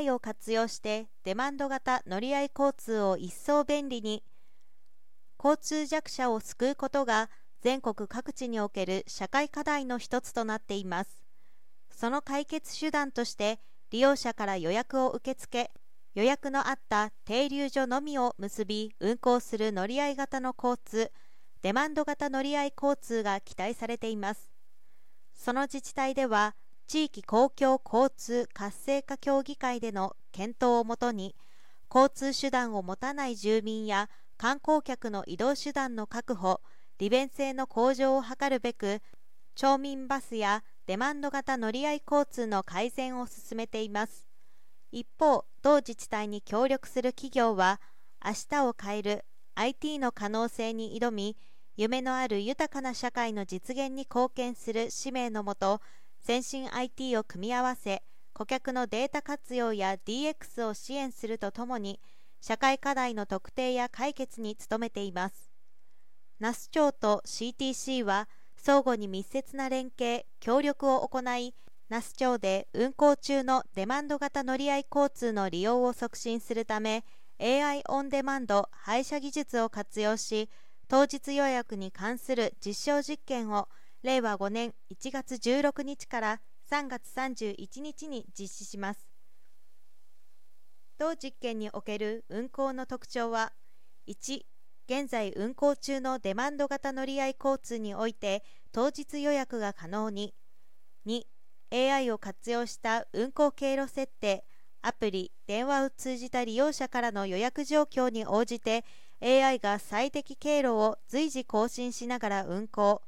[0.00, 4.22] AI を活用してデマンド型乗り合い交通を一層便利に
[5.42, 7.28] 交通弱者を救うことが
[7.60, 11.22] 全国各地における社会課題の一つとなっています。
[11.90, 13.60] その解決手段として
[13.90, 15.70] 利用者から予約を受け付け
[16.14, 21.12] 予約のあった停留所のみを結び運行する乗り合い型の交通
[21.62, 24.50] デマンド型乗り合い交通が期待されています。
[25.34, 26.54] その自治体では
[26.90, 31.36] 地域公共交通活性化協議会での検討をもとに
[31.88, 36.60] 交通手段を持たない住民や観光客の移動手段の確保
[36.98, 39.02] 利便性の向上を図るべく
[39.54, 44.26] 町民バスやデマンド型乗り合い交通の改善を進めています。
[44.90, 47.80] 一方同自治体に協力する企業は
[48.24, 51.36] 明日を変える IT の可能性に挑み
[51.76, 55.80] 夢のある豊かな社会の実現に貢献する使命のもと
[56.20, 58.02] 先進 IT を組み合わせ
[58.32, 61.98] 顧客のデータ活用や DX を支援するとともに
[62.40, 65.50] 社会課題の特定や解決に努めています。
[66.38, 71.54] 那須町と CTC は相互に密接な連携協力を行い
[71.88, 77.04] 那須町で運行中のデマンド型乗り合い交通の利用を促進するため
[77.40, 80.48] AI オンデマンド配車技術を活用し
[80.88, 83.68] 当日予約に関する実証実験を
[84.02, 89.08] 令和5年1月16日から3月31日に実施します。
[90.98, 93.52] 同実験における運行の特徴は
[94.06, 94.42] 1
[94.86, 100.34] 現在運行中のデマンド型乗り合い交通において当日予約が可能に。
[101.06, 101.22] 2
[101.72, 104.44] AI を活用した運行経路設定
[104.82, 108.84] アプリ電話を通じた利用者からの予約状況に応じて
[109.22, 113.02] AI が最適経路を随時更新しながら運行。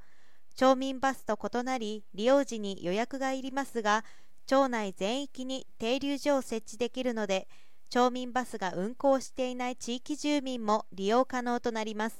[0.54, 4.04] 町民バスと異なり利用時に予約がいりますが
[4.46, 7.48] 町内全域に停留所を設置できるので
[7.90, 12.16] 町民バスが運行していない地域住民も利用可能となります。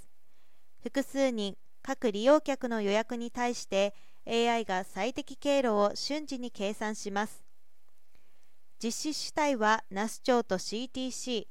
[0.83, 3.95] 複数人各利用客の予約に対して
[4.27, 7.43] AI が最適経路を瞬時に計算します。
[8.83, 11.47] 実施主体は那須町と CTC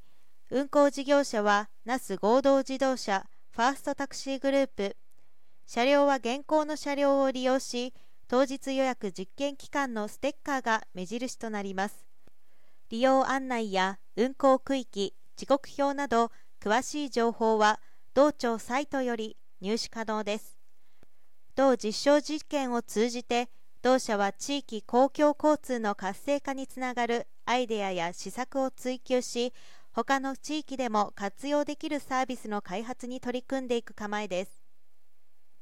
[0.51, 4.97] 運行事業者は那須合同自動車ファーストタクシーグループ
[5.73, 7.93] 車両は現行の車両を利用し
[8.27, 12.05] 当日予約実験期間のステッカーが目印となります。
[12.89, 16.29] 利用案内や運行区域時刻表など
[16.61, 17.79] 詳しい情報は
[18.13, 20.59] 同庁サイトより入手可能です。
[21.55, 23.47] 同実証実験を通じて
[23.81, 29.53] 同社は地域公共交通の活性化につながるアイデアや施策を追求し
[29.93, 34.60] 他の地域でも活用できるサービスの開発に取り組んでいく構えです。